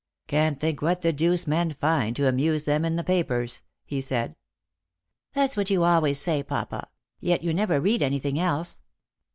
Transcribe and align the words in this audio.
"Can't 0.27 0.59
think 0.59 0.81
what 0.81 1.03
the 1.03 1.13
deuce 1.13 1.45
men 1.45 1.73
find 1.79 2.15
to 2.15 2.27
amuse 2.27 2.63
them 2.63 2.85
in 2.85 2.95
the 2.95 3.03
papers," 3.03 3.61
he 3.85 4.01
said." 4.01 4.35
That's 5.35 5.55
what 5.55 5.69
you 5.69 5.83
always 5.83 6.19
say, 6.19 6.41
papa; 6.41 6.87
yet 7.19 7.43
you 7.43 7.53
never 7.53 7.79
read 7.79 8.01
any 8.01 8.17
thing 8.17 8.39
else." 8.39 8.81